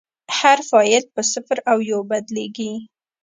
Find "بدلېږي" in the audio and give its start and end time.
2.09-2.73